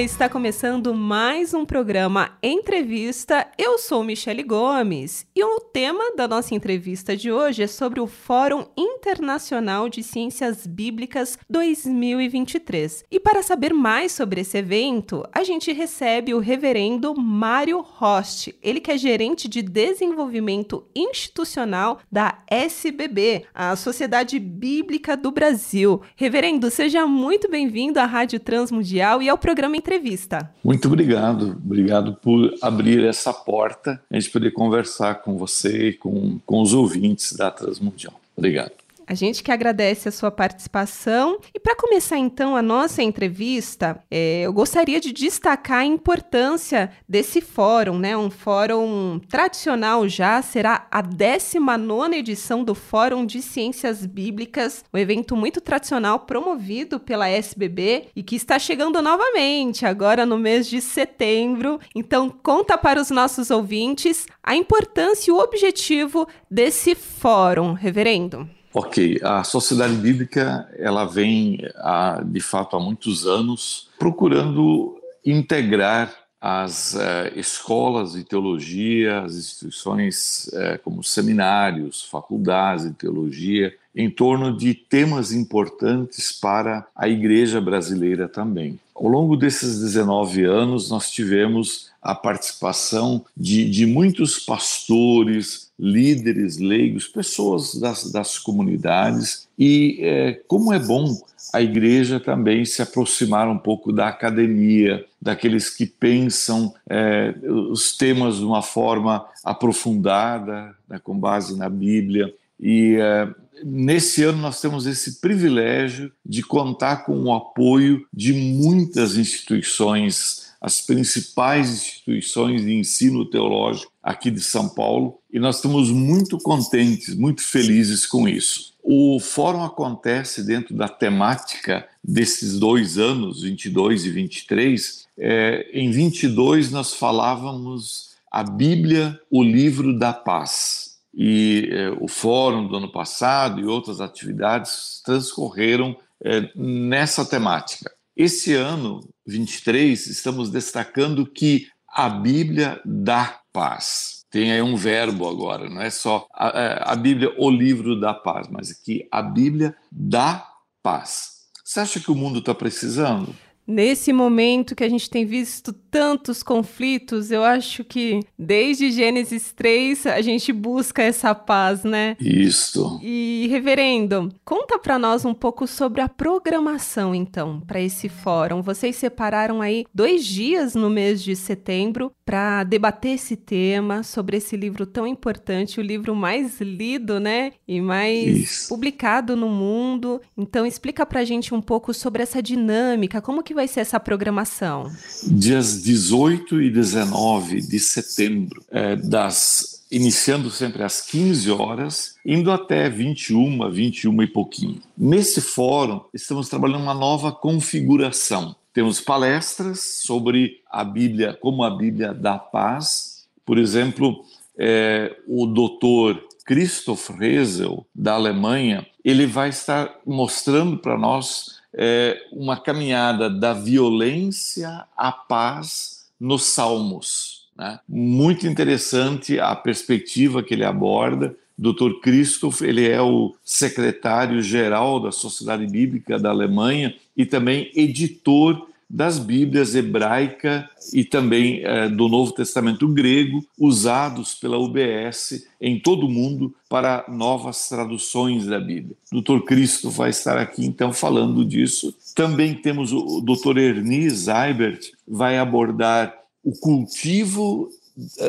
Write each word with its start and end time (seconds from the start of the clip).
Está 0.00 0.28
começando 0.28 0.92
mais 0.92 1.54
um 1.54 1.64
programa 1.64 2.36
Entrevista. 2.42 3.48
Eu 3.56 3.78
sou 3.78 4.04
Michele 4.04 4.42
Gomes 4.42 5.26
e 5.34 5.42
o 5.42 5.58
tema 5.58 6.14
da 6.14 6.28
nossa 6.28 6.54
entrevista 6.54 7.16
de 7.16 7.32
hoje 7.32 7.62
é 7.62 7.66
sobre 7.66 7.98
o 7.98 8.06
Fórum 8.06 8.66
Internacional 8.76 9.88
de 9.88 10.02
Ciências 10.02 10.66
Bíblicas 10.66 11.38
2023. 11.48 13.04
E 13.10 13.18
para 13.18 13.42
saber 13.42 13.72
mais 13.72 14.12
sobre 14.12 14.42
esse 14.42 14.58
evento, 14.58 15.24
a 15.32 15.42
gente 15.42 15.72
recebe 15.72 16.34
o 16.34 16.40
reverendo 16.40 17.18
Mário 17.18 17.80
Rost, 17.80 18.54
ele 18.62 18.80
que 18.80 18.90
é 18.90 18.98
gerente 18.98 19.48
de 19.48 19.62
desenvolvimento 19.62 20.84
institucional 20.94 22.00
da 22.12 22.42
SBB, 22.48 23.46
a 23.54 23.74
Sociedade 23.76 24.38
Bíblica 24.38 25.16
do 25.16 25.30
Brasil. 25.30 26.02
Reverendo, 26.16 26.70
seja 26.70 27.06
muito 27.06 27.50
bem-vindo 27.50 27.98
à 27.98 28.04
Rádio 28.04 28.38
Transmundial 28.38 29.22
e 29.22 29.28
ao 29.30 29.38
programa 29.38 29.85
Entrevista. 29.86 30.52
Muito 30.64 30.88
obrigado, 30.88 31.52
obrigado 31.64 32.16
por 32.16 32.52
abrir 32.60 33.04
essa 33.04 33.32
porta, 33.32 34.02
a 34.10 34.18
gente 34.18 34.32
poder 34.32 34.50
conversar 34.50 35.22
com 35.22 35.38
você 35.38 35.90
e 35.90 35.92
com, 35.92 36.40
com 36.44 36.60
os 36.60 36.74
ouvintes 36.74 37.32
da 37.34 37.52
Transmundial. 37.52 38.20
Obrigado. 38.36 38.85
A 39.06 39.14
gente 39.14 39.42
que 39.42 39.52
agradece 39.52 40.08
a 40.08 40.12
sua 40.12 40.32
participação. 40.32 41.38
E 41.54 41.60
para 41.60 41.76
começar 41.76 42.18
então 42.18 42.56
a 42.56 42.62
nossa 42.62 43.02
entrevista, 43.02 44.02
é, 44.10 44.42
eu 44.42 44.52
gostaria 44.52 44.98
de 44.98 45.12
destacar 45.12 45.78
a 45.78 45.84
importância 45.84 46.90
desse 47.08 47.40
fórum, 47.40 47.98
né? 47.98 48.16
Um 48.16 48.30
fórum 48.30 49.20
tradicional 49.28 50.08
já, 50.08 50.42
será 50.42 50.88
a 50.90 51.00
19 51.00 52.16
edição 52.16 52.64
do 52.64 52.74
Fórum 52.74 53.24
de 53.24 53.40
Ciências 53.40 54.04
Bíblicas, 54.04 54.84
um 54.92 54.98
evento 54.98 55.36
muito 55.36 55.60
tradicional 55.60 56.20
promovido 56.20 56.98
pela 56.98 57.28
SBB 57.28 58.08
e 58.16 58.24
que 58.24 58.34
está 58.34 58.58
chegando 58.58 59.00
novamente 59.00 59.86
agora 59.86 60.26
no 60.26 60.36
mês 60.36 60.66
de 60.66 60.80
setembro. 60.80 61.78
Então, 61.94 62.28
conta 62.28 62.76
para 62.76 63.00
os 63.00 63.10
nossos 63.10 63.50
ouvintes 63.50 64.26
a 64.42 64.56
importância 64.56 65.30
e 65.30 65.32
o 65.32 65.38
objetivo 65.38 66.26
desse 66.50 66.96
fórum, 66.96 67.72
reverendo. 67.72 68.48
Ok, 68.78 69.18
a 69.22 69.42
sociedade 69.42 69.94
bíblica 69.94 70.68
ela 70.76 71.06
vem 71.06 71.66
há, 71.76 72.22
de 72.22 72.40
fato 72.40 72.76
há 72.76 72.78
muitos 72.78 73.26
anos 73.26 73.88
procurando 73.98 75.00
integrar 75.24 76.14
as 76.38 76.92
uh, 76.92 76.98
escolas 77.34 78.12
de 78.12 78.22
teologia, 78.22 79.22
as 79.22 79.34
instituições 79.34 80.50
uh, 80.52 80.78
como 80.84 81.02
seminários, 81.02 82.04
faculdades 82.04 82.84
de 82.84 82.92
teologia, 82.92 83.74
em 83.94 84.10
torno 84.10 84.54
de 84.54 84.74
temas 84.74 85.32
importantes 85.32 86.30
para 86.30 86.86
a 86.94 87.08
igreja 87.08 87.62
brasileira 87.62 88.28
também. 88.28 88.78
Ao 88.98 89.08
longo 89.08 89.36
desses 89.36 89.78
19 89.80 90.44
anos, 90.44 90.90
nós 90.90 91.10
tivemos 91.10 91.90
a 92.00 92.14
participação 92.14 93.22
de, 93.36 93.68
de 93.68 93.84
muitos 93.84 94.38
pastores, 94.38 95.70
líderes 95.78 96.56
leigos, 96.56 97.06
pessoas 97.06 97.74
das, 97.74 98.10
das 98.10 98.38
comunidades, 98.38 99.46
e 99.58 99.98
é, 100.00 100.40
como 100.48 100.72
é 100.72 100.78
bom 100.78 101.14
a 101.52 101.60
igreja 101.60 102.18
também 102.18 102.64
se 102.64 102.80
aproximar 102.80 103.48
um 103.48 103.58
pouco 103.58 103.92
da 103.92 104.08
academia, 104.08 105.04
daqueles 105.20 105.68
que 105.68 105.84
pensam 105.84 106.74
é, 106.88 107.34
os 107.70 107.94
temas 107.96 108.36
de 108.36 108.44
uma 108.44 108.62
forma 108.62 109.26
aprofundada, 109.44 110.74
né, 110.88 110.98
com 111.02 111.18
base 111.18 111.56
na 111.56 111.68
Bíblia. 111.68 112.34
E 112.58 112.96
é, 112.96 113.28
nesse 113.64 114.22
ano 114.22 114.38
nós 114.38 114.60
temos 114.60 114.86
esse 114.86 115.20
privilégio 115.20 116.12
de 116.24 116.42
contar 116.42 117.04
com 117.04 117.24
o 117.24 117.34
apoio 117.34 118.06
de 118.12 118.32
muitas 118.32 119.16
instituições 119.16 120.46
as 120.60 120.80
principais 120.80 121.70
instituições 121.70 122.62
de 122.62 122.74
ensino 122.74 123.24
teológico 123.24 123.92
aqui 124.02 124.30
de 124.30 124.40
São 124.40 124.68
Paulo 124.68 125.18
e 125.32 125.38
nós 125.38 125.56
estamos 125.56 125.90
muito 125.90 126.38
contentes, 126.38 127.14
muito 127.14 127.42
felizes 127.42 128.06
com 128.06 128.28
isso. 128.28 128.74
O 128.82 129.20
fórum 129.20 129.62
acontece 129.62 130.42
dentro 130.42 130.74
da 130.74 130.88
temática 130.88 131.86
desses 132.02 132.58
dois 132.58 132.98
anos, 132.98 133.42
22 133.42 134.06
e 134.06 134.10
23. 134.10 135.06
É, 135.18 135.70
em 135.72 135.90
22 135.90 136.70
nós 136.70 136.94
falávamos 136.94 138.16
a 138.30 138.42
Bíblia, 138.42 139.20
o 139.30 139.42
livro 139.42 139.98
da 139.98 140.12
paz. 140.12 140.95
E 141.16 141.70
é, 141.72 141.90
o 141.98 142.06
fórum 142.06 142.68
do 142.68 142.76
ano 142.76 142.92
passado 142.92 143.58
e 143.58 143.64
outras 143.64 144.02
atividades 144.02 145.00
transcorreram 145.02 145.96
é, 146.22 146.50
nessa 146.54 147.24
temática. 147.24 147.90
Esse 148.14 148.52
ano, 148.54 149.00
23, 149.26 150.06
estamos 150.06 150.50
destacando 150.50 151.26
que 151.26 151.68
a 151.88 152.10
Bíblia 152.10 152.80
dá 152.84 153.40
paz. 153.52 154.24
Tem 154.30 154.52
aí 154.52 154.60
um 154.60 154.76
verbo 154.76 155.26
agora, 155.26 155.70
não 155.70 155.80
é 155.80 155.88
só 155.88 156.26
a, 156.34 156.92
a 156.92 156.96
Bíblia, 156.96 157.34
o 157.38 157.48
livro 157.48 157.98
da 157.98 158.12
paz, 158.12 158.48
mas 158.50 158.72
que 158.72 159.08
a 159.10 159.22
Bíblia 159.22 159.74
dá 159.90 160.46
paz. 160.82 161.36
Você 161.64 161.80
acha 161.80 162.00
que 162.00 162.10
o 162.10 162.14
mundo 162.14 162.40
está 162.40 162.54
precisando? 162.54 163.34
Nesse 163.66 164.12
momento 164.12 164.74
que 164.74 164.84
a 164.84 164.88
gente 164.88 165.10
tem 165.10 165.24
visto 165.24 165.72
tantos 165.72 166.42
conflitos, 166.42 167.30
eu 167.30 167.42
acho 167.42 167.82
que 167.82 168.20
desde 168.38 168.90
Gênesis 168.90 169.52
3 169.52 170.06
a 170.06 170.20
gente 170.20 170.52
busca 170.52 171.02
essa 171.02 171.34
paz, 171.34 171.82
né? 171.82 172.16
Isso. 172.20 173.00
E 173.02 173.48
reverendo, 173.50 174.32
conta 174.44 174.78
para 174.78 174.98
nós 174.98 175.24
um 175.24 175.34
pouco 175.34 175.66
sobre 175.66 176.00
a 176.00 176.08
programação 176.08 177.14
então 177.14 177.60
para 177.60 177.80
esse 177.80 178.08
fórum. 178.08 178.62
Vocês 178.62 178.94
separaram 178.96 179.60
aí 179.60 179.84
dois 179.92 180.24
dias 180.24 180.74
no 180.74 180.90
mês 180.90 181.22
de 181.22 181.34
setembro 181.34 182.12
para 182.24 182.62
debater 182.64 183.14
esse 183.14 183.36
tema 183.36 184.02
sobre 184.02 184.36
esse 184.36 184.56
livro 184.56 184.84
tão 184.84 185.06
importante, 185.06 185.80
o 185.80 185.82
livro 185.82 186.14
mais 186.14 186.60
lido, 186.60 187.18
né? 187.18 187.52
E 187.66 187.80
mais 187.80 188.36
Isso. 188.36 188.68
publicado 188.68 189.34
no 189.34 189.48
mundo. 189.48 190.20
Então 190.36 190.66
explica 190.66 191.06
para 191.06 191.20
a 191.20 191.24
gente 191.24 191.54
um 191.54 191.60
pouco 191.60 191.94
sobre 191.94 192.22
essa 192.22 192.42
dinâmica, 192.42 193.22
como 193.22 193.42
que 193.42 193.54
vai 193.56 193.66
ser 193.66 193.80
essa 193.80 193.98
programação? 193.98 194.92
Dias 195.24 195.82
18 195.82 196.60
e 196.60 196.70
19 196.70 197.62
de 197.62 197.80
setembro, 197.80 198.62
é, 198.70 198.94
das 198.94 199.84
iniciando 199.90 200.50
sempre 200.50 200.82
às 200.82 201.00
15 201.00 201.50
horas, 201.50 202.16
indo 202.24 202.50
até 202.50 202.88
21, 202.88 203.70
21 203.70 204.22
e 204.22 204.26
pouquinho. 204.26 204.80
Nesse 204.98 205.40
fórum, 205.40 206.02
estamos 206.12 206.48
trabalhando 206.48 206.82
uma 206.82 206.94
nova 206.94 207.32
configuração. 207.32 208.54
Temos 208.74 209.00
palestras 209.00 209.80
sobre 210.04 210.60
a 210.70 210.84
Bíblia, 210.84 211.34
como 211.40 211.62
a 211.62 211.70
Bíblia 211.70 212.12
dá 212.12 212.36
paz. 212.36 213.26
Por 213.44 213.58
exemplo, 213.58 214.24
é, 214.58 215.16
o 215.26 215.46
doutor 215.46 216.20
Christoph 216.44 217.10
Resel, 217.10 217.86
da 217.94 218.14
Alemanha, 218.14 218.86
ele 219.04 219.24
vai 219.24 219.48
estar 219.48 219.94
mostrando 220.04 220.78
para 220.78 220.98
nós 220.98 221.55
é, 221.74 222.20
uma 222.32 222.56
caminhada 222.56 223.28
da 223.28 223.52
violência 223.52 224.84
à 224.96 225.12
paz 225.12 226.06
nos 226.18 226.44
Salmos. 226.44 227.46
Né? 227.56 227.78
Muito 227.88 228.46
interessante 228.46 229.38
a 229.40 229.54
perspectiva 229.54 230.42
que 230.42 230.54
ele 230.54 230.64
aborda. 230.64 231.34
Dr. 231.58 232.00
Christoph, 232.02 232.60
ele 232.60 232.86
é 232.86 233.00
o 233.00 233.34
secretário-geral 233.42 235.00
da 235.00 235.10
Sociedade 235.10 235.66
Bíblica 235.66 236.18
da 236.18 236.30
Alemanha 236.30 236.94
e 237.16 237.24
também 237.24 237.70
editor 237.74 238.68
das 238.88 239.18
Bíblias 239.18 239.74
hebraica 239.74 240.68
e 240.92 241.04
também 241.04 241.64
é, 241.64 241.88
do 241.88 242.08
Novo 242.08 242.32
Testamento 242.32 242.86
grego, 242.88 243.44
usados 243.58 244.34
pela 244.34 244.58
UBS 244.58 245.44
em 245.60 245.80
todo 245.80 246.06
o 246.06 246.10
mundo 246.10 246.54
para 246.68 247.04
novas 247.08 247.68
traduções 247.68 248.46
da 248.46 248.60
Bíblia. 248.60 248.96
O 249.12 249.20
Dr. 249.20 249.40
Cristo 249.44 249.90
vai 249.90 250.10
estar 250.10 250.38
aqui 250.38 250.64
então 250.64 250.92
falando 250.92 251.44
disso. 251.44 251.94
Também 252.14 252.54
temos 252.54 252.92
o 252.92 253.20
Dr. 253.20 253.58
Ernie 253.58 254.10
Seibert, 254.10 254.92
vai 255.06 255.38
abordar 255.38 256.14
o 256.44 256.52
cultivo 256.52 257.68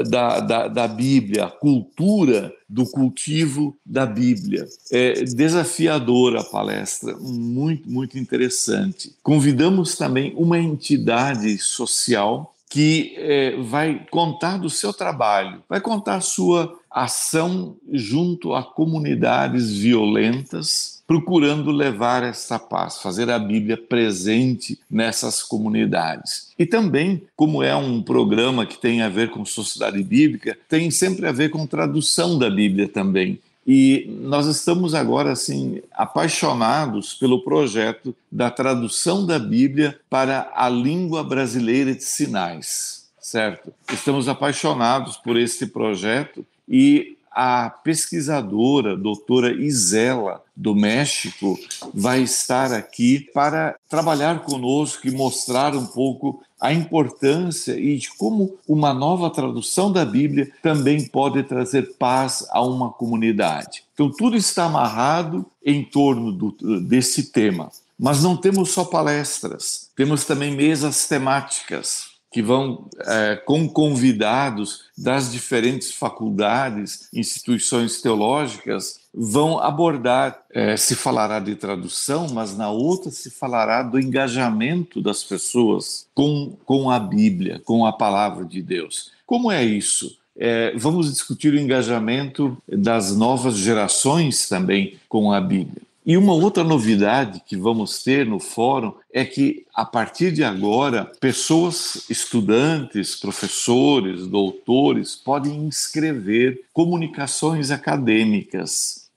da, 0.09 0.39
da, 0.39 0.67
da, 0.67 0.87
Bíblia, 0.87 1.45
a 1.45 1.51
cultura 1.51 2.53
do 2.69 2.85
cultivo 2.85 3.77
da 3.85 4.05
Bíblia. 4.05 4.67
É 4.91 5.23
desafiadora 5.23 6.41
a 6.41 6.43
palestra, 6.43 7.15
muito, 7.17 7.89
muito 7.89 8.17
interessante. 8.17 9.13
Convidamos 9.21 9.95
também 9.95 10.33
uma 10.35 10.57
entidade 10.57 11.57
social 11.57 12.53
que 12.69 13.13
é, 13.17 13.55
vai 13.61 14.05
contar 14.11 14.57
do 14.57 14.69
seu 14.69 14.93
trabalho, 14.93 15.63
vai 15.69 15.79
contar 15.79 16.15
a 16.15 16.21
sua 16.21 16.77
ação 16.91 17.77
junto 17.91 18.53
a 18.53 18.63
comunidades 18.63 19.71
violentas 19.71 20.96
procurando 21.07 21.71
levar 21.71 22.21
essa 22.21 22.59
paz, 22.59 22.97
fazer 23.01 23.29
a 23.29 23.39
Bíblia 23.39 23.77
presente 23.77 24.77
nessas 24.91 25.41
comunidades. 25.41 26.51
E 26.59 26.65
também, 26.65 27.23
como 27.35 27.63
é 27.63 27.73
um 27.73 28.01
programa 28.03 28.65
que 28.65 28.77
tem 28.77 29.01
a 29.01 29.07
ver 29.07 29.31
com 29.31 29.45
sociedade 29.45 30.03
bíblica, 30.03 30.57
tem 30.67 30.91
sempre 30.91 31.25
a 31.25 31.31
ver 31.31 31.49
com 31.49 31.65
tradução 31.65 32.37
da 32.37 32.49
Bíblia 32.49 32.89
também. 32.89 33.39
E 33.65 34.07
nós 34.21 34.47
estamos 34.47 34.93
agora 34.93 35.31
assim 35.31 35.81
apaixonados 35.93 37.13
pelo 37.13 37.43
projeto 37.43 38.15
da 38.31 38.49
tradução 38.49 39.25
da 39.25 39.39
Bíblia 39.39 39.99
para 40.09 40.51
a 40.55 40.69
língua 40.69 41.21
brasileira 41.21 41.93
de 41.93 42.03
sinais, 42.03 43.09
certo? 43.19 43.73
Estamos 43.91 44.29
apaixonados 44.29 45.17
por 45.17 45.37
esse 45.37 45.67
projeto 45.67 46.45
e 46.67 47.16
a 47.39 47.69
pesquisadora, 47.69 48.97
doutora 48.97 49.53
Isela, 49.53 50.43
do 50.55 50.73
México, 50.73 51.55
vai 51.93 52.23
estar 52.23 52.73
aqui 52.73 53.19
para 53.31 53.75
trabalhar 53.87 54.41
conosco 54.41 55.07
e 55.07 55.11
mostrar 55.11 55.75
um 55.75 55.85
pouco 55.85 56.41
a 56.59 56.73
importância 56.73 57.79
e 57.79 57.95
de 57.99 58.09
como 58.17 58.57
uma 58.67 58.91
nova 58.91 59.29
tradução 59.29 59.91
da 59.91 60.03
Bíblia 60.03 60.51
também 60.63 61.07
pode 61.07 61.43
trazer 61.43 61.95
paz 61.99 62.43
a 62.49 62.59
uma 62.63 62.89
comunidade. 62.89 63.83
Então, 63.93 64.09
tudo 64.09 64.35
está 64.35 64.65
amarrado 64.65 65.45
em 65.63 65.83
torno 65.83 66.31
do, 66.31 66.81
desse 66.81 67.31
tema. 67.31 67.69
Mas 67.99 68.23
não 68.23 68.35
temos 68.35 68.71
só 68.71 68.83
palestras, 68.83 69.91
temos 69.95 70.25
também 70.25 70.55
mesas 70.55 71.07
temáticas 71.07 72.16
que 72.31 72.41
vão 72.41 72.89
é, 73.05 73.35
com 73.35 73.67
convidados 73.69 74.85
das 74.97 75.31
diferentes 75.31 75.91
faculdades, 75.91 77.07
instituições 77.13 78.01
teológicas, 78.01 78.99
vão 79.13 79.59
abordar, 79.59 80.43
é, 80.51 80.75
se 80.77 80.95
falará 80.95 81.39
de 81.39 81.55
tradução, 81.55 82.27
mas 82.33 82.55
na 82.55 82.69
outra 82.69 83.09
se 83.09 83.31
falará 83.31 83.81
do 83.81 83.99
engajamento 83.99 85.01
das 85.01 85.23
pessoas 85.23 86.07
com, 86.13 86.55
com 86.65 86.91
a 86.91 86.99
Bíblia, 86.99 87.61
com 87.63 87.85
a 87.85 87.93
palavra 87.93 88.45
de 88.45 88.61
Deus. 88.61 89.11
Como 89.25 89.51
é 89.51 89.63
isso? 89.63 90.17
É, 90.39 90.73
vamos 90.77 91.11
discutir 91.11 91.51
o 91.53 91.59
engajamento 91.59 92.55
das 92.67 93.15
novas 93.15 93.55
gerações 93.55 94.47
também 94.47 94.99
com 95.09 95.31
a 95.31 95.41
Bíblia. 95.41 95.86
E 96.07 96.15
uma 96.15 96.31
outra 96.31 96.63
novidade 96.63 97.43
que 97.45 97.57
vamos 97.57 98.01
ter 98.01 98.25
no 98.25 98.39
fórum 98.39 98.93
é 99.11 99.25
que, 99.25 99.65
a 99.75 99.83
partir 99.83 100.31
de 100.31 100.41
agora, 100.41 101.11
pessoas, 101.19 102.09
estudantes, 102.09 103.13
professores, 103.13 104.25
doutores, 104.25 105.17
podem 105.17 105.65
inscrever 105.65 106.61
comunicações 106.71 107.71
acadêmicas 107.71 109.09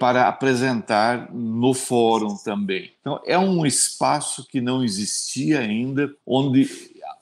para 0.00 0.26
apresentar 0.26 1.32
no 1.32 1.72
fórum 1.72 2.36
também. 2.36 2.90
Então, 3.00 3.20
é 3.24 3.38
um 3.38 3.64
espaço 3.64 4.44
que 4.44 4.60
não 4.60 4.82
existia 4.82 5.60
ainda, 5.60 6.12
onde 6.26 6.68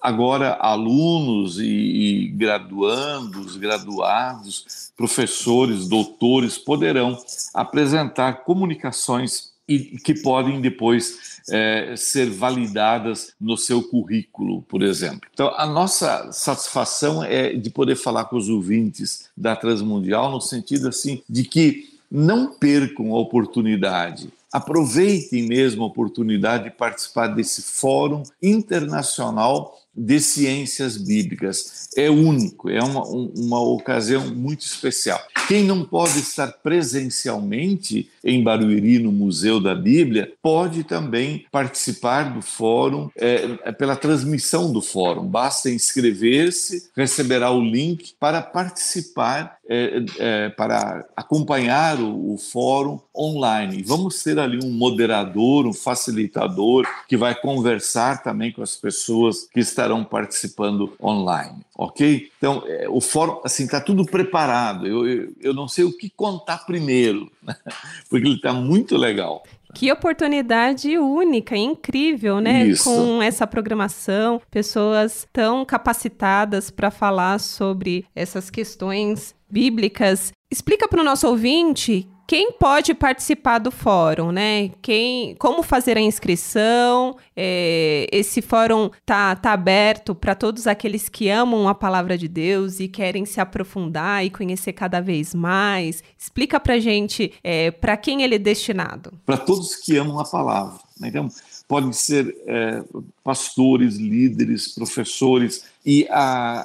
agora 0.00 0.54
alunos 0.54 1.60
e, 1.60 1.66
e 1.66 2.28
graduandos, 2.28 3.56
graduados, 3.56 4.64
professores, 5.00 5.88
doutores 5.88 6.58
poderão 6.58 7.16
apresentar 7.54 8.44
comunicações 8.44 9.48
e 9.66 9.96
que 9.98 10.12
podem 10.12 10.60
depois 10.60 11.40
é, 11.48 11.94
ser 11.96 12.28
validadas 12.28 13.32
no 13.40 13.56
seu 13.56 13.82
currículo, 13.82 14.60
por 14.68 14.82
exemplo. 14.82 15.26
Então, 15.32 15.54
a 15.56 15.64
nossa 15.64 16.30
satisfação 16.32 17.24
é 17.24 17.54
de 17.54 17.70
poder 17.70 17.96
falar 17.96 18.26
com 18.26 18.36
os 18.36 18.50
ouvintes 18.50 19.30
da 19.34 19.56
Transmundial 19.56 20.30
no 20.30 20.40
sentido 20.40 20.88
assim 20.88 21.22
de 21.26 21.44
que 21.44 21.98
não 22.10 22.52
percam 22.52 23.14
a 23.14 23.18
oportunidade 23.18 24.30
aproveitem 24.52 25.44
mesmo 25.46 25.84
a 25.84 25.86
oportunidade 25.86 26.64
de 26.64 26.70
participar 26.70 27.28
desse 27.28 27.62
fórum 27.62 28.24
internacional 28.42 29.80
de 29.94 30.20
ciências 30.20 30.96
bíblicas. 30.96 31.88
É 31.96 32.08
único, 32.08 32.70
é 32.70 32.82
uma, 32.82 33.04
uma 33.04 33.60
ocasião 33.60 34.32
muito 34.34 34.60
especial. 34.60 35.20
Quem 35.48 35.64
não 35.64 35.84
pode 35.84 36.20
estar 36.20 36.46
presencialmente 36.62 38.08
em 38.22 38.42
Barueri, 38.42 38.98
no 38.98 39.10
Museu 39.10 39.60
da 39.60 39.74
Bíblia, 39.74 40.32
pode 40.40 40.84
também 40.84 41.44
participar 41.50 42.34
do 42.34 42.40
fórum 42.40 43.10
é, 43.16 43.58
é 43.64 43.72
pela 43.72 43.96
transmissão 43.96 44.72
do 44.72 44.80
fórum. 44.80 45.26
Basta 45.26 45.70
inscrever-se, 45.70 46.90
receberá 46.96 47.50
o 47.50 47.60
link 47.60 48.14
para 48.20 48.40
participar, 48.40 49.58
é, 49.68 50.04
é, 50.18 50.48
para 50.50 51.04
acompanhar 51.16 51.98
o, 51.98 52.34
o 52.34 52.38
fórum 52.38 53.00
online. 53.16 53.82
Vamos 53.82 54.22
ter 54.22 54.38
ali 54.38 54.64
um 54.64 54.70
moderador, 54.70 55.66
um 55.66 55.72
facilitador 55.72 56.86
que 57.08 57.16
vai 57.16 57.34
conversar 57.34 58.22
também 58.22 58.52
com 58.52 58.62
as 58.62 58.76
pessoas 58.76 59.48
que 59.52 59.60
estarão 59.80 60.04
participando 60.04 60.92
online, 61.02 61.64
ok? 61.76 62.30
Então, 62.36 62.62
é, 62.66 62.86
o 62.88 63.00
fórum, 63.00 63.40
assim, 63.44 63.64
está 63.64 63.80
tudo 63.80 64.04
preparado. 64.04 64.86
Eu, 64.86 65.08
eu, 65.08 65.32
eu, 65.40 65.54
não 65.54 65.66
sei 65.66 65.84
o 65.84 65.96
que 65.96 66.10
contar 66.10 66.66
primeiro, 66.66 67.30
né? 67.42 67.56
porque 68.08 68.26
ele 68.26 68.36
está 68.36 68.52
muito 68.52 68.96
legal. 68.96 69.42
Que 69.74 69.90
oportunidade 69.90 70.98
única, 70.98 71.56
incrível, 71.56 72.40
né? 72.40 72.66
Isso. 72.66 72.84
Com 72.84 73.22
essa 73.22 73.46
programação, 73.46 74.42
pessoas 74.50 75.26
tão 75.32 75.64
capacitadas 75.64 76.70
para 76.70 76.90
falar 76.90 77.38
sobre 77.38 78.04
essas 78.14 78.50
questões 78.50 79.34
bíblicas. 79.48 80.32
Explica 80.50 80.88
para 80.88 81.00
o 81.00 81.04
nosso 81.04 81.28
ouvinte 81.28 82.08
quem 82.30 82.52
pode 82.52 82.94
participar 82.94 83.58
do 83.58 83.72
fórum, 83.72 84.30
né? 84.30 84.70
Quem, 84.80 85.34
como 85.34 85.64
fazer 85.64 85.96
a 85.96 86.00
inscrição? 86.00 87.16
É, 87.34 88.06
esse 88.12 88.40
fórum 88.40 88.88
tá, 89.04 89.34
tá 89.34 89.52
aberto 89.52 90.14
para 90.14 90.36
todos 90.36 90.68
aqueles 90.68 91.08
que 91.08 91.28
amam 91.28 91.66
a 91.66 91.74
palavra 91.74 92.16
de 92.16 92.28
Deus 92.28 92.78
e 92.78 92.86
querem 92.86 93.26
se 93.26 93.40
aprofundar 93.40 94.24
e 94.24 94.30
conhecer 94.30 94.74
cada 94.74 95.00
vez 95.00 95.34
mais. 95.34 96.04
Explica 96.16 96.60
para 96.60 96.78
gente 96.78 97.32
é, 97.42 97.72
para 97.72 97.96
quem 97.96 98.22
ele 98.22 98.36
é 98.36 98.38
destinado. 98.38 99.12
Para 99.26 99.36
todos 99.36 99.74
que 99.74 99.96
amam 99.96 100.20
a 100.20 100.24
palavra. 100.24 100.78
Né? 101.00 101.08
Então, 101.08 101.28
podem 101.66 101.92
ser 101.92 102.32
é, 102.46 102.84
pastores, 103.24 103.96
líderes, 103.96 104.68
professores 104.68 105.64
e 105.84 106.06
a 106.08 106.64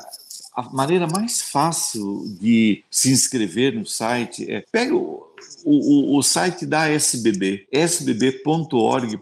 a 0.55 0.63
maneira 0.69 1.05
mais 1.05 1.41
fácil 1.41 2.23
de 2.39 2.81
se 2.89 3.11
inscrever 3.11 3.75
no 3.75 3.85
site 3.85 4.49
é 4.49 4.63
pega 4.71 4.95
o, 4.95 5.24
o, 5.63 6.17
o 6.17 6.23
site 6.23 6.65
da 6.65 6.87
SBB, 6.87 7.67
sbb.org.br. 7.71 9.19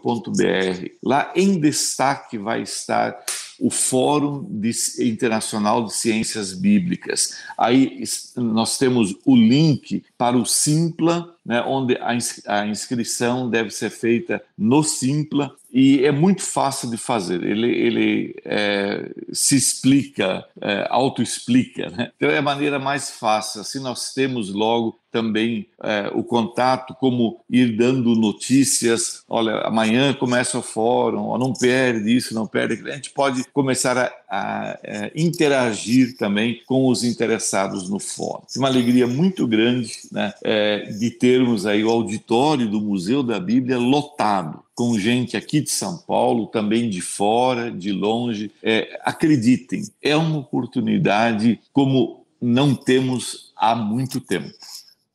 Lá 1.02 1.32
em 1.34 1.58
destaque 1.58 2.38
vai 2.38 2.62
estar 2.62 3.18
o 3.58 3.70
Fórum 3.70 4.44
de, 4.48 4.72
Internacional 5.00 5.84
de 5.84 5.94
Ciências 5.94 6.52
Bíblicas. 6.52 7.36
Aí 7.56 8.02
nós 8.36 8.78
temos 8.78 9.16
o 9.24 9.36
link 9.36 10.04
para 10.18 10.36
o 10.36 10.44
Simpla, 10.44 11.33
né, 11.44 11.62
onde 11.66 11.96
a, 11.96 12.16
a 12.46 12.66
inscrição 12.66 13.48
deve 13.50 13.70
ser 13.70 13.90
feita 13.90 14.42
no 14.56 14.82
Simpla 14.82 15.54
e 15.76 16.04
é 16.04 16.12
muito 16.12 16.40
fácil 16.40 16.88
de 16.88 16.96
fazer. 16.96 17.42
Ele, 17.42 17.68
ele 17.68 18.36
é, 18.44 19.10
se 19.32 19.56
explica, 19.56 20.44
é, 20.60 20.86
auto-explica. 20.88 21.90
Né? 21.90 22.12
Então 22.16 22.30
é 22.30 22.38
a 22.38 22.42
maneira 22.42 22.78
mais 22.78 23.10
fácil. 23.10 23.60
Assim 23.60 23.80
nós 23.80 24.14
temos 24.14 24.54
logo 24.54 24.96
também 25.10 25.66
é, 25.82 26.10
o 26.12 26.22
contato, 26.22 26.94
como 26.94 27.40
ir 27.50 27.76
dando 27.76 28.14
notícias. 28.14 29.24
Olha, 29.28 29.58
amanhã 29.60 30.12
começa 30.12 30.58
o 30.58 30.62
fórum, 30.62 31.36
não 31.38 31.52
perde 31.52 32.16
isso, 32.16 32.34
não 32.34 32.46
perde. 32.46 32.88
A 32.90 32.94
gente 32.94 33.10
pode 33.10 33.44
começar 33.52 33.98
a, 33.98 34.12
a, 34.28 34.70
a 34.70 34.78
é, 34.82 35.12
interagir 35.16 36.16
também 36.16 36.62
com 36.66 36.86
os 36.86 37.02
interessados 37.02 37.88
no 37.88 37.98
fórum. 37.98 38.42
Uma 38.56 38.68
alegria 38.68 39.06
muito 39.08 39.46
grande 39.46 39.92
né, 40.10 40.32
é, 40.42 40.84
de 40.84 41.10
termos 41.34 41.66
aí 41.66 41.84
o 41.84 41.90
auditório 41.90 42.70
do 42.70 42.80
Museu 42.80 43.20
da 43.20 43.40
Bíblia 43.40 43.76
lotado 43.76 44.62
com 44.72 44.96
gente 44.96 45.36
aqui 45.36 45.60
de 45.60 45.70
São 45.70 45.98
Paulo, 45.98 46.46
também 46.46 46.88
de 46.88 47.00
fora, 47.00 47.72
de 47.72 47.90
longe. 47.90 48.52
É, 48.62 49.00
acreditem, 49.02 49.82
é 50.00 50.16
uma 50.16 50.38
oportunidade 50.38 51.58
como 51.72 52.24
não 52.40 52.72
temos 52.74 53.52
há 53.56 53.74
muito 53.74 54.20
tempo 54.20 54.52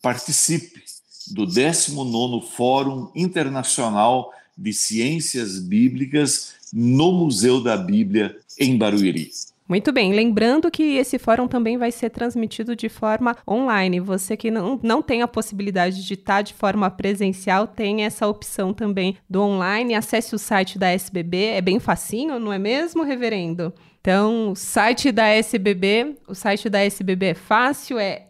participe 0.01 0.81
do 1.31 1.45
19º 1.45 2.41
Fórum 2.41 3.09
Internacional 3.15 4.33
de 4.57 4.73
Ciências 4.73 5.59
Bíblicas 5.59 6.53
no 6.73 7.13
Museu 7.13 7.61
da 7.61 7.77
Bíblia, 7.77 8.38
em 8.59 8.77
Barueri. 8.77 9.31
Muito 9.69 9.91
bem, 9.91 10.13
lembrando 10.13 10.71
que 10.71 10.97
esse 10.97 11.19
fórum 11.19 11.47
também 11.47 11.77
vai 11.77 11.91
ser 11.91 12.09
transmitido 12.09 12.75
de 12.75 12.89
forma 12.89 13.38
online. 13.47 13.99
Você 13.99 14.35
que 14.35 14.49
não, 14.49 14.79
não 14.81 14.99
tem 14.99 15.21
a 15.21 15.27
possibilidade 15.27 16.03
de 16.03 16.15
estar 16.15 16.41
de 16.41 16.55
forma 16.55 16.89
presencial, 16.89 17.67
tem 17.67 18.03
essa 18.03 18.27
opção 18.27 18.73
também 18.73 19.15
do 19.29 19.43
online. 19.43 19.93
Acesse 19.93 20.33
o 20.33 20.39
site 20.39 20.79
da 20.79 20.88
SBB, 20.88 21.49
é 21.49 21.61
bem 21.61 21.79
facinho, 21.79 22.39
não 22.39 22.51
é 22.51 22.57
mesmo, 22.57 23.03
reverendo? 23.03 23.71
Então, 24.01 24.55
site 24.55 25.11
da 25.11 25.27
SBB, 25.27 26.15
o 26.27 26.33
site 26.33 26.67
da 26.67 26.83
SBB 26.83 27.27
é 27.27 27.33
fácil, 27.35 27.99
é 27.99 28.25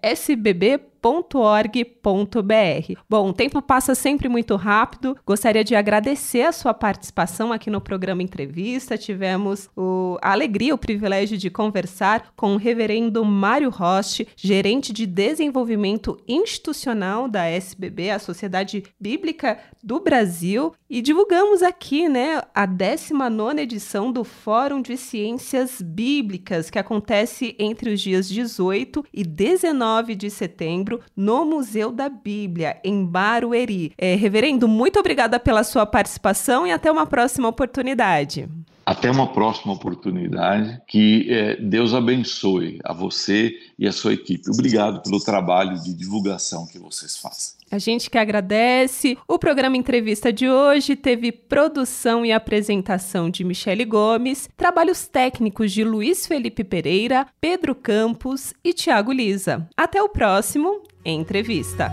sbb.org.br 1.00 2.94
Bom, 3.10 3.30
o 3.30 3.34
tempo 3.34 3.62
passa 3.62 3.96
sempre 3.96 4.28
muito 4.28 4.56
rápido. 4.56 5.18
Gostaria 5.26 5.64
de 5.64 5.76
agradecer 5.76 6.42
a 6.42 6.52
sua 6.52 6.74
participação 6.74 7.52
aqui 7.52 7.70
no 7.70 7.82
programa 7.82 8.22
Entrevista. 8.22 8.98
Tivemos 8.98 9.70
o, 9.76 10.18
a 10.22 10.32
alegria, 10.32 10.76
o 10.76 10.78
privilégio 10.78 11.38
de 11.38 11.50
conversar 11.50 12.32
com 12.36 12.54
o 12.54 12.58
reverendo 12.58 13.24
Mário 13.24 13.70
Roche, 13.70 14.28
gerente 14.36 14.92
de 14.92 15.06
desenvolvimento 15.06 16.18
institucional 16.28 17.28
da 17.28 17.46
SBB, 17.46 18.12
a 18.12 18.20
Sociedade 18.20 18.84
Bíblica 19.00 19.58
do 19.82 20.00
Brasil, 20.00 20.74
e 20.90 21.02
divulgamos 21.02 21.62
aqui, 21.62 22.10
né, 22.10 22.42
a 22.54 22.66
19 22.66 23.62
edição 23.62 24.12
do 24.12 24.24
Fórum 24.24 24.82
de 24.82 24.98
Ciências 24.98 25.80
Bíblicas, 25.82 26.72
que 26.72 26.80
acontece 26.80 27.56
entre 27.60 27.94
os 27.94 28.02
dias 28.02 28.28
18 28.28 29.06
e 29.14 29.24
19 29.24 30.16
de 30.16 30.32
setembro 30.32 31.00
no 31.16 31.46
Museu 31.46 31.92
da 31.92 32.10
Bíblia, 32.10 32.80
em 32.84 33.06
Barueri. 33.06 33.94
É, 33.98 34.16
reverendo, 34.16 34.68
muito 34.68 35.00
obrigada 35.00 35.40
pela 35.40 35.64
sua 35.64 35.86
participação 35.86 36.66
e 36.66 36.72
até 36.72 36.92
uma 36.92 37.06
próxima 37.06 37.48
oportunidade. 37.48 38.50
Até 38.84 39.12
uma 39.12 39.32
próxima 39.32 39.74
oportunidade. 39.74 40.82
Que 40.88 41.32
é, 41.32 41.56
Deus 41.58 41.94
abençoe 41.94 42.80
a 42.84 42.92
você 42.92 43.54
e 43.78 43.88
a 43.88 43.92
sua 43.92 44.14
equipe. 44.14 44.50
Obrigado 44.50 45.04
pelo 45.04 45.20
trabalho 45.20 45.80
de 45.80 45.94
divulgação 45.94 46.66
que 46.66 46.80
vocês 46.80 47.16
fazem. 47.16 47.59
A 47.72 47.78
gente 47.78 48.10
que 48.10 48.18
agradece. 48.18 49.18
O 49.28 49.38
programa 49.38 49.78
Entrevista 49.78 50.34
de 50.34 50.50
hoje 50.50 50.96
teve 50.96 51.32
produção 51.32 52.26
e 52.26 52.32
apresentação 52.32 53.30
de 53.30 53.44
Michele 53.44 53.86
Gomes, 53.86 54.50
trabalhos 54.58 55.08
técnicos 55.08 55.72
de 55.72 55.84
Luiz 55.84 56.26
Felipe 56.26 56.64
Pereira, 56.64 57.28
Pedro 57.40 57.76
Campos 57.76 58.54
e 58.64 58.74
Tiago 58.74 59.12
Lisa. 59.12 59.68
Até 59.78 60.02
o 60.02 60.10
próximo 60.10 60.82
Entrevista. 61.06 61.92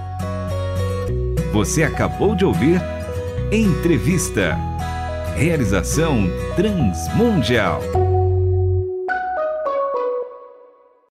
Você 1.53 1.83
acabou 1.83 2.35
de 2.35 2.45
ouvir 2.45 2.81
Entrevista. 3.53 4.57
Realização 5.37 6.25
Transmundial. 6.57 8.06